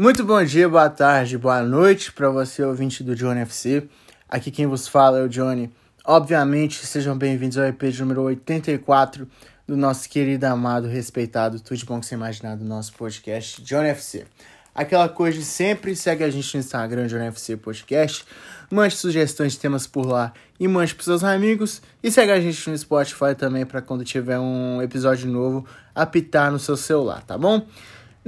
[0.00, 3.88] Muito bom dia, boa tarde, boa noite para você, ouvinte do Johnny FC.
[4.28, 5.72] Aqui quem vos fala é o Johnny.
[6.04, 9.28] Obviamente, sejam bem-vindos ao EP número 84
[9.66, 13.88] do nosso querido, amado, respeitado, tudo de bom que você imaginar do nosso podcast Johnny
[13.88, 14.24] FC.
[14.72, 18.24] Aquela coisa de sempre, segue a gente no Instagram, Johnny FC Podcast,
[18.70, 21.82] mande sugestões de temas por lá e mande pros seus amigos.
[22.00, 26.58] E segue a gente no Spotify também para quando tiver um episódio novo apitar no
[26.60, 27.66] seu celular, tá bom?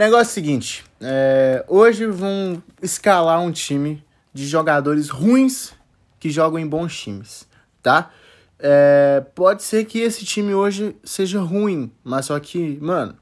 [0.01, 5.75] Negócio seguinte, é, hoje vão escalar um time de jogadores ruins
[6.19, 7.47] que jogam em bons times,
[7.83, 8.11] tá?
[8.59, 13.15] É, pode ser que esse time hoje seja ruim, mas só que, mano,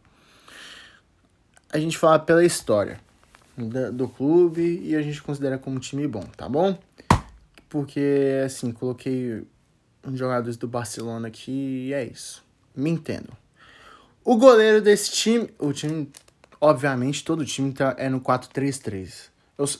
[1.68, 3.00] a gente fala pela história
[3.56, 6.78] do, do clube e a gente considera como time bom, tá bom?
[7.68, 9.44] Porque, assim, coloquei
[10.04, 12.40] uns jogadores do Barcelona aqui e é isso.
[12.72, 13.36] Me entendo.
[14.24, 16.08] O goleiro desse time, o time
[16.60, 19.30] Obviamente, todo time tá, é no 4-3-3.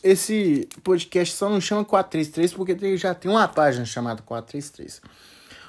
[0.03, 5.01] Esse podcast só não chama 4-3-3 porque já tem uma página chamada 4-3-3.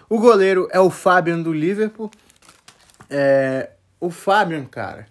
[0.10, 2.10] O goleiro é o Fabian do Liverpool.
[3.10, 5.08] É, o Fabian, cara,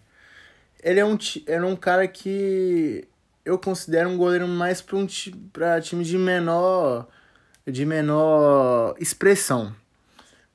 [0.83, 3.07] ele é um, era um cara que
[3.45, 7.09] eu considero um goleiro mais para um, time de menor,
[7.67, 9.75] de menor expressão.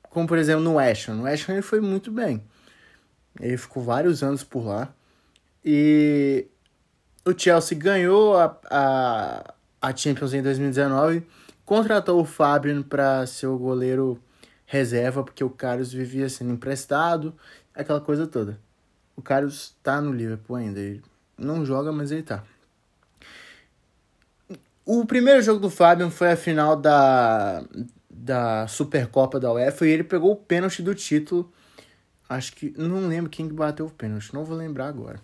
[0.09, 1.16] Como, por exemplo, no West Ham.
[1.16, 2.44] No West ele foi muito bem.
[3.39, 4.94] Ele ficou vários anos por lá.
[5.64, 6.47] E
[7.25, 11.25] o Chelsea ganhou a, a, a Champions em 2019,
[11.66, 14.19] contratou o Fabian para ser o goleiro
[14.66, 17.34] reserva, porque o Carlos vivia sendo emprestado,
[17.73, 18.59] aquela coisa toda.
[19.16, 21.02] O Carlos tá no Liverpool ainda, ele
[21.38, 22.44] não joga, mas ele tá.
[24.86, 27.64] O primeiro jogo do Fabian foi a final da,
[28.09, 31.50] da Supercopa da UEFA e ele pegou o pênalti do título.
[32.33, 32.73] Acho que.
[32.77, 35.19] Não lembro quem bateu o pênalti, não vou lembrar agora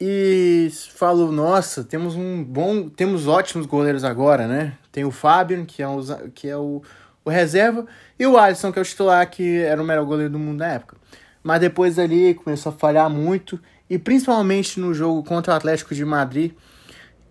[0.00, 4.74] e falou: Nossa, temos um bom, temos ótimos goleiros agora, né?
[4.92, 6.00] Tem o Fabian, que é, o,
[6.34, 6.82] que é o,
[7.24, 7.86] o reserva,
[8.18, 10.68] e o Alisson, que é o titular, que era o melhor goleiro do mundo na
[10.68, 10.96] época.
[11.42, 16.04] Mas depois ali começou a falhar muito, e principalmente no jogo contra o Atlético de
[16.04, 16.52] Madrid,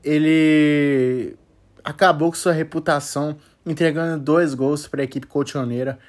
[0.04, 1.36] ele
[1.84, 6.00] acabou com sua reputação, entregando dois gols para a equipe colchoneira,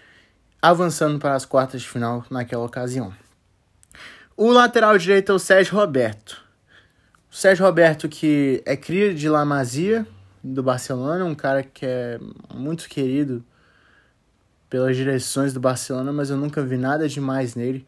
[0.61, 3.13] avançando para as quartas de final naquela ocasião.
[4.37, 6.43] O lateral direito é o Sérgio Roberto.
[7.31, 10.07] O Sérgio Roberto, que é cria de La Masia,
[10.43, 12.19] do Barcelona, um cara que é
[12.55, 13.45] muito querido
[14.71, 17.87] pelas direções do Barcelona, mas eu nunca vi nada demais nele.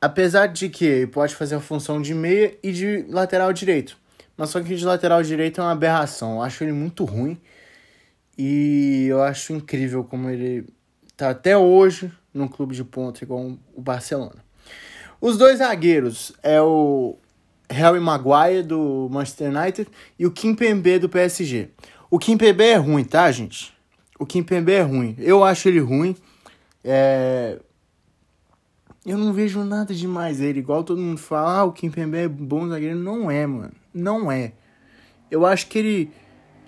[0.00, 3.96] Apesar de que ele pode fazer a função de meia e de lateral direito.
[4.36, 6.36] Mas só que de lateral direito é uma aberração.
[6.36, 7.40] Eu acho ele muito ruim.
[8.36, 10.66] E eu acho incrível como ele
[11.16, 14.44] tá até hoje no clube de ponta igual o Barcelona.
[15.20, 17.16] Os dois zagueiros é o
[17.70, 19.88] Harry Maguire do Manchester United
[20.18, 21.70] e o Kimpembe do PSG.
[22.10, 23.74] O Kimpembe é ruim, tá, gente?
[24.18, 25.16] O Kimpembe é ruim.
[25.18, 26.16] Eu acho ele ruim.
[26.82, 27.58] É...
[29.04, 30.60] Eu não vejo nada demais ele.
[30.60, 32.96] Igual todo mundo fala, ah, o Kimpembe é bom zagueiro.
[32.96, 33.72] Não é, mano.
[33.92, 34.52] Não é.
[35.30, 36.10] Eu acho que ele...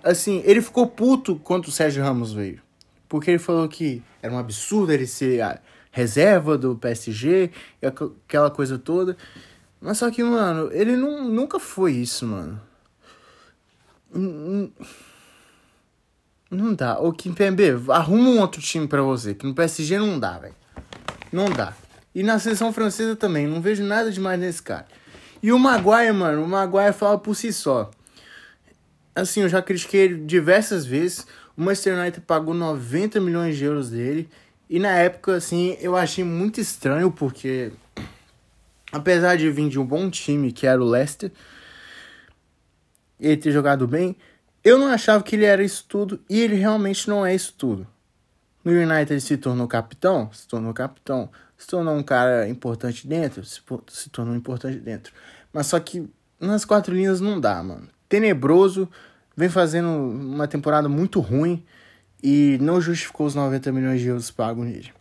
[0.02, 2.60] Assim, ele ficou puto quando o Sérgio Ramos veio.
[3.08, 7.50] Porque ele falou que era um absurdo ele ser reserva do PSG,
[7.82, 9.16] aquela coisa toda.
[9.80, 12.60] Mas só que, mano, ele não, nunca foi isso, mano.
[16.50, 16.98] Não dá.
[16.98, 20.54] Ô, Kimpembe, arruma um outro time pra você, que no PSG não dá, velho.
[21.32, 21.74] Não dá.
[22.14, 24.86] E na seleção francesa também, não vejo nada demais nesse cara.
[25.42, 27.90] E o Maguire, mano, o Maguire fala por si só.
[29.14, 31.26] Assim, eu já critiquei ele diversas vezes.
[31.56, 34.28] O Manchester United pagou 90 milhões de euros dele.
[34.68, 37.72] E na época, assim, eu achei muito estranho, porque
[38.92, 41.30] apesar de vir de um bom time, que era o Leicester,
[43.18, 44.16] ele ter jogado bem,
[44.62, 47.86] eu não achava que ele era isso tudo, e ele realmente não é isso tudo.
[48.64, 53.44] No United ele se tornou capitão, se tornou capitão, se tornou um cara importante dentro,
[53.44, 55.12] se, se tornou importante dentro.
[55.52, 56.08] Mas só que
[56.40, 57.88] nas quatro linhas não dá, mano.
[58.08, 58.88] Tenebroso,
[59.36, 61.62] vem fazendo uma temporada muito ruim
[62.22, 64.92] e não justificou os 90 milhões de euros pagos nele.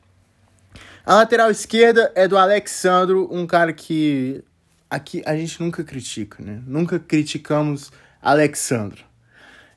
[1.05, 4.43] A lateral esquerda é do Alexandro, um cara que
[4.89, 6.61] aqui a gente nunca critica, né?
[6.65, 7.91] Nunca criticamos
[8.21, 9.03] Alexandro.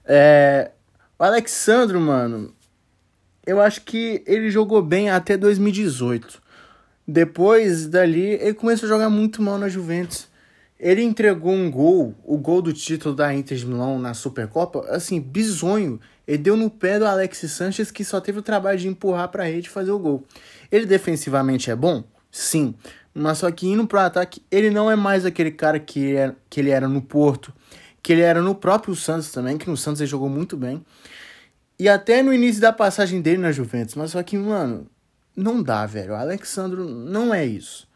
[0.05, 0.71] É,
[1.19, 2.55] o Alexandro, mano,
[3.47, 6.41] eu acho que ele jogou bem até 2018.
[7.07, 10.29] Depois dali, ele começou a jogar muito mal na Juventus.
[10.79, 15.21] Ele entregou um gol, o gol do título da Inter de Milão na Supercopa, assim,
[15.21, 16.01] bizonho.
[16.27, 19.43] Ele deu no pé do Alex Sanches, que só teve o trabalho de empurrar para
[19.43, 20.25] a rede e fazer o gol.
[20.71, 22.05] Ele defensivamente é bom?
[22.31, 22.75] Sim.
[23.13, 26.61] Mas só que indo pro ataque, ele não é mais aquele cara que, é, que
[26.61, 27.53] ele era no Porto,
[28.01, 30.85] que ele era no próprio Santos também, que no Santos ele jogou muito bem.
[31.77, 33.97] E até no início da passagem dele na Juventus.
[33.97, 34.87] Mas só que, mano,
[35.35, 36.13] não dá, velho.
[36.13, 37.88] O Alexandro não é isso.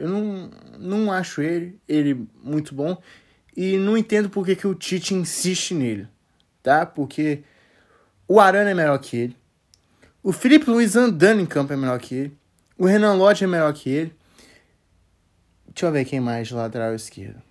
[0.00, 3.00] Eu não, não acho ele, ele muito bom.
[3.54, 6.08] E não entendo por que, que o Tite insiste nele,
[6.62, 6.86] tá?
[6.86, 7.42] Porque
[8.26, 9.36] o Arana é melhor que ele.
[10.22, 12.38] O Felipe Luiz andando em campo é melhor que ele.
[12.78, 14.14] O Renan Lodge é melhor que ele.
[15.68, 17.42] Deixa eu ver quem mais de lateral esquerdo.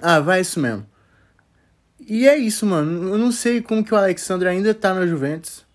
[0.00, 0.86] Ah, vai isso mesmo.
[1.98, 3.08] E é isso, mano.
[3.08, 5.66] Eu não sei como que o Alexandre ainda tá na Juventus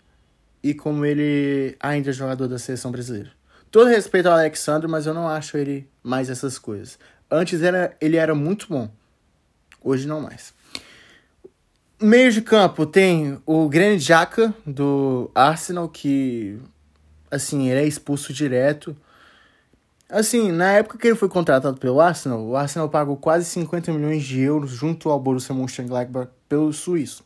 [0.62, 3.30] e como ele ainda é jogador da seleção brasileira.
[3.74, 6.96] Todo respeito ao Alexandre, mas eu não acho ele mais essas coisas.
[7.28, 8.88] Antes era, ele era muito bom.
[9.82, 10.54] Hoje não mais.
[12.00, 16.56] Meio de campo tem o Granit Xhaka do Arsenal que
[17.28, 18.96] assim, ele é expulso direto.
[20.08, 24.22] Assim, na época que ele foi contratado pelo Arsenal, o Arsenal pagou quase 50 milhões
[24.22, 27.24] de euros junto ao Borussia Mönchengladbach pelo suíço.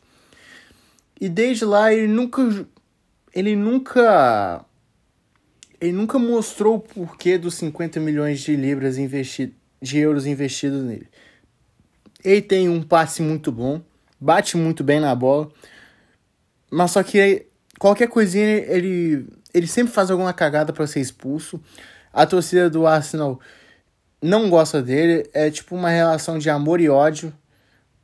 [1.21, 2.65] E desde lá ele nunca
[3.35, 4.65] ele nunca
[5.79, 11.07] ele nunca mostrou o porquê dos 50 milhões de libras investidos de euros investidos nele.
[12.23, 13.81] Ele tem um passe muito bom,
[14.19, 15.49] bate muito bem na bola,
[16.69, 17.45] mas só que
[17.79, 21.59] qualquer coisinha ele ele sempre faz alguma cagada para ser expulso.
[22.13, 23.39] A torcida do Arsenal
[24.21, 25.27] não gosta dele.
[25.33, 27.33] É tipo uma relação de amor e ódio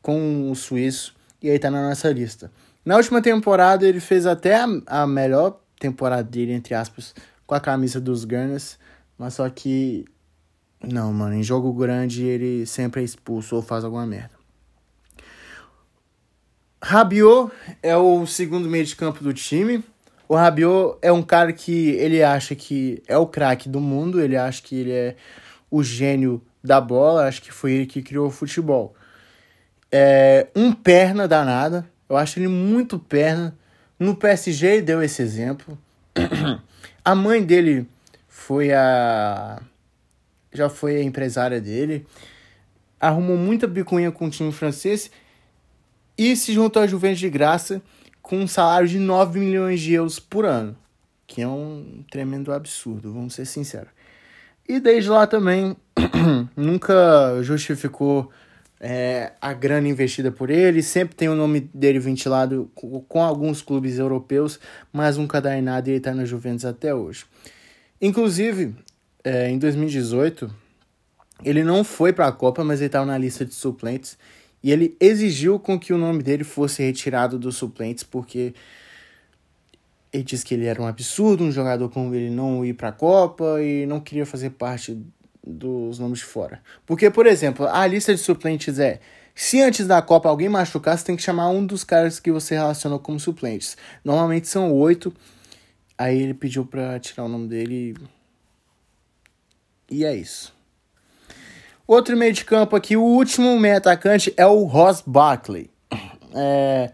[0.01, 1.15] com o suíço.
[1.41, 2.51] E aí tá na nossa lista.
[2.83, 7.13] Na última temporada ele fez até a, a melhor temporada dele, entre aspas,
[7.45, 8.77] com a camisa dos Gunners.
[9.17, 10.05] Mas só que.
[10.83, 14.35] Não, mano, em jogo grande ele sempre é expulso ou faz alguma merda.
[16.83, 17.51] Rabiot
[17.81, 19.83] é o segundo meio de campo do time.
[20.27, 24.37] O Rabiot é um cara que ele acha que é o craque do mundo, ele
[24.37, 25.15] acha que ele é
[25.71, 28.95] o gênio da bola, acho que foi ele que criou o futebol.
[29.91, 33.57] É um perna danada, eu acho ele muito perna.
[33.99, 35.77] No PSG deu esse exemplo.
[37.05, 37.87] A mãe dele
[38.27, 39.61] foi a
[40.51, 42.07] já foi a empresária dele.
[42.99, 45.11] Arrumou muita bicuinha com o time francês
[46.17, 47.79] e se juntou à Juventus de graça
[48.23, 50.75] com um salário de 9 milhões de euros por ano,
[51.27, 53.91] que é um tremendo absurdo, vamos ser sinceros.
[54.67, 55.77] E desde lá também
[56.57, 58.31] nunca justificou
[58.87, 63.59] é, a grana investida por ele, sempre tem o nome dele ventilado com, com alguns
[63.59, 64.59] clubes europeus,
[64.93, 67.25] mas nunca dá em nada e ele está na Juventus até hoje.
[67.99, 68.75] Inclusive,
[69.23, 70.53] é, em 2018,
[71.43, 74.19] ele não foi para a Copa, mas ele estava na lista de suplentes
[74.61, 78.53] e ele exigiu com que o nome dele fosse retirado dos suplentes, porque
[80.13, 82.91] ele disse que ele era um absurdo, um jogador como ele não ir para a
[82.91, 84.95] Copa e não queria fazer parte
[85.45, 86.61] dos nomes de fora.
[86.85, 88.99] Porque, por exemplo, a lista de suplentes é:
[89.33, 92.55] se antes da Copa alguém machucar, você tem que chamar um dos caras que você
[92.55, 93.77] relacionou como suplentes.
[94.03, 95.13] Normalmente são oito.
[95.97, 97.95] Aí ele pediu para tirar o nome dele.
[99.89, 100.53] E é isso.
[101.87, 105.69] Outro meio de campo aqui, o último meio atacante é o Ross Barkley.
[106.33, 106.91] É,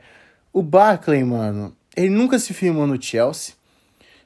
[0.51, 3.56] o Barkley, mano, ele nunca se firmou no Chelsea.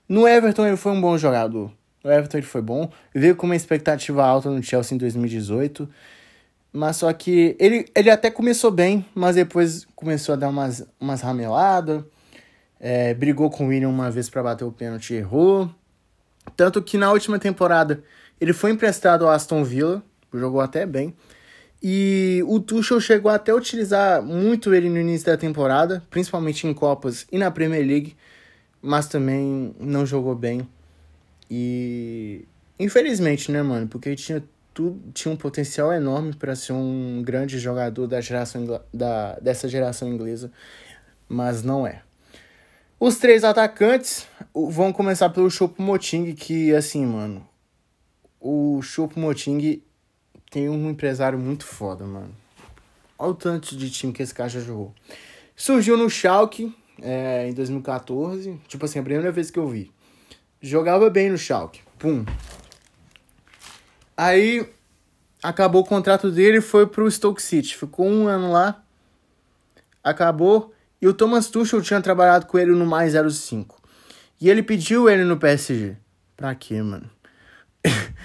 [0.10, 1.72] No Everton ele foi um bom jogador.
[2.06, 2.88] No Everton ele foi bom.
[3.16, 5.90] Veio com uma expectativa alta no Chelsea em 2018.
[6.72, 11.22] Mas só que ele, ele até começou bem, mas depois começou a dar umas, umas
[11.22, 12.04] rameladas.
[12.80, 15.68] É, brigou com o William uma vez para bater o pênalti e errou.
[16.56, 18.04] Tanto que na última temporada
[18.40, 21.16] ele foi emprestado ao Aston Villa jogou até bem.
[21.82, 26.74] E o Tuchel chegou até a utilizar muito ele no início da temporada, principalmente em
[26.74, 28.16] Copas e na Premier League,
[28.80, 30.68] mas também não jogou bem.
[31.50, 32.46] E
[32.80, 33.88] infelizmente, né, mano?
[33.88, 39.40] Porque tinha tudo, tinha um potencial enorme para ser um grande jogador da geração da,
[39.40, 40.52] dessa geração inglesa,
[41.30, 42.02] mas não é.
[43.00, 47.48] Os três atacantes vão começar pelo Choupo-Moting, que assim, mano,
[48.40, 49.82] o Choupo-Moting
[50.50, 52.34] tem um empresário muito foda, mano.
[53.18, 54.94] Olha o tanto de time que esse cara já jogou.
[55.56, 58.60] Surgiu no Schalke é, em 2014.
[58.68, 59.92] Tipo assim, a primeira vez que eu vi.
[60.62, 61.82] Jogava bem no Schalke.
[61.98, 62.26] Pum.
[64.18, 64.68] Aí
[65.42, 67.76] acabou o contrato dele e foi pro Stoke City.
[67.76, 68.84] Ficou um ano lá.
[70.04, 70.74] Acabou.
[71.02, 73.82] E o Thomas Tuchel tinha trabalhado com ele no mais 05.
[74.40, 75.96] E ele pediu ele no PSG.
[76.36, 77.10] Pra quê, mano?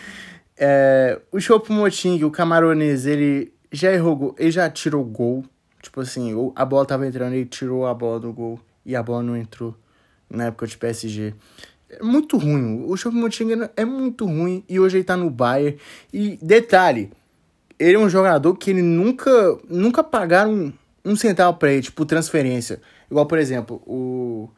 [0.62, 5.42] É, o Choupo-Moting, o camaronês, ele já errou, ele já tirou gol.
[5.80, 9.22] Tipo assim, a bola tava entrando, ele tirou a bola do gol e a bola
[9.22, 9.74] não entrou
[10.28, 11.34] na época de PSG.
[11.90, 12.84] É muito ruim.
[12.86, 15.76] O Choupo-Moting é muito ruim e hoje ele tá no Bayern.
[16.12, 17.10] E detalhe,
[17.78, 20.72] ele é um jogador que ele nunca, nunca pagaram
[21.04, 22.80] um, centavo pra ele, tipo, transferência.
[23.10, 24.48] Igual, por exemplo, o,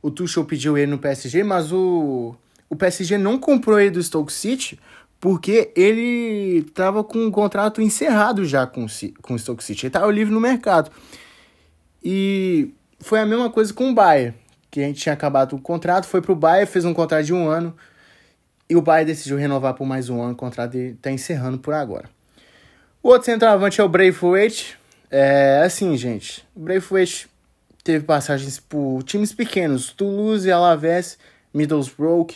[0.00, 2.34] o Tuchel pediu ele no PSG, mas o,
[2.70, 4.78] o PSG não comprou ele do Stoke City
[5.20, 8.86] porque ele tava com um contrato encerrado já com,
[9.20, 9.86] com o Stoke City.
[9.86, 10.90] Ele tava livre no mercado.
[12.02, 14.34] E foi a mesma coisa com o Bayern,
[14.72, 17.46] que a gente tinha acabado o contrato, foi pro Bayern, fez um contrato de um
[17.46, 17.76] ano,
[18.70, 21.74] e o Bayern decidiu renovar por mais um ano, o contrato dele tá encerrando por
[21.74, 22.08] agora.
[23.02, 24.78] O outro centroavante é o Braithwaite.
[25.10, 27.28] É assim, gente, o Braithwaite
[27.84, 31.18] teve passagens por times pequenos, Toulouse, Alavés,
[31.52, 32.28] Middlesbrough,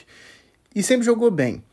[0.75, 1.65] e sempre jogou bem.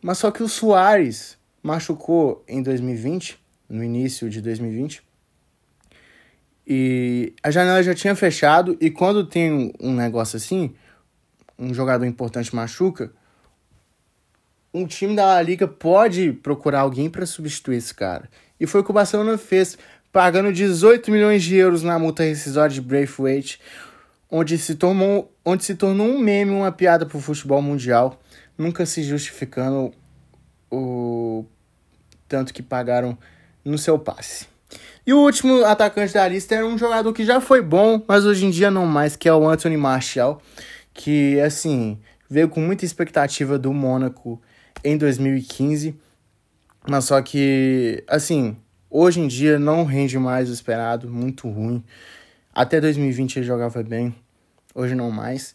[0.00, 5.02] Mas só que o Soares machucou em 2020, no início de 2020.
[6.66, 10.74] E a janela já tinha fechado e quando tem um negócio assim,
[11.58, 13.12] um jogador importante machuca,
[14.72, 18.28] um time da La Liga pode procurar alguém para substituir esse cara.
[18.58, 19.76] E foi o que o Barcelona fez,
[20.12, 23.60] pagando 18 milhões de euros na multa rescisória de Braithwaite,
[24.30, 28.18] onde se, tornou, onde se tornou um meme, uma piada para o futebol mundial
[28.56, 29.92] nunca se justificando
[30.70, 31.44] o
[32.28, 33.16] tanto que pagaram
[33.64, 34.51] no seu passe.
[35.06, 38.46] E o último atacante da lista era um jogador que já foi bom, mas hoje
[38.46, 40.40] em dia não mais, que é o Anthony Martial,
[40.94, 44.40] que assim, veio com muita expectativa do Mônaco
[44.84, 45.98] em 2015,
[46.88, 48.56] mas só que assim,
[48.88, 51.82] hoje em dia não rende mais o esperado, muito ruim.
[52.54, 54.14] Até 2020 ele jogava bem,
[54.74, 55.54] hoje não mais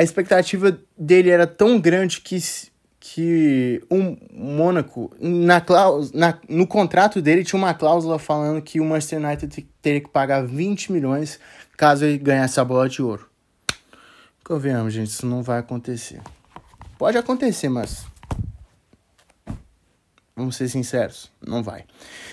[0.00, 2.38] a expectativa dele era tão grande que,
[3.00, 5.64] que o Mônaco, na
[6.12, 10.46] na, no contrato dele, tinha uma cláusula falando que o Manchester United teria que pagar
[10.46, 11.40] 20 milhões
[11.78, 13.26] caso ele ganhasse a bola de ouro.
[14.44, 16.20] Convenhamos, gente, isso não vai acontecer.
[16.98, 18.04] Pode acontecer, mas.
[20.36, 21.84] Vamos ser sinceros, não vai.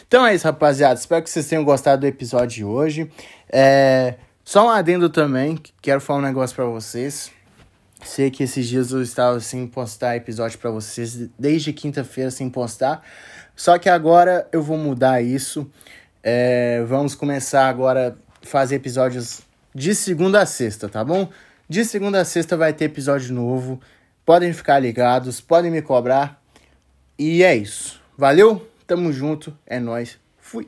[0.05, 0.99] Então é isso, rapaziada.
[0.99, 3.11] Espero que vocês tenham gostado do episódio de hoje.
[3.49, 4.15] É...
[4.43, 7.31] Só um adendo também, quero falar um negócio para vocês.
[8.03, 13.03] Sei que esses dias eu estava sem postar episódio para vocês, desde quinta-feira sem postar.
[13.55, 15.69] Só que agora eu vou mudar isso.
[16.21, 19.41] É, vamos começar agora a fazer episódios
[19.73, 21.29] de segunda a sexta, tá bom?
[21.67, 23.81] De segunda a sexta vai ter episódio novo.
[24.25, 26.41] Podem ficar ligados, podem me cobrar.
[27.17, 28.01] E é isso.
[28.17, 30.19] Valeu, tamo junto, é nós.
[30.39, 30.67] Fui.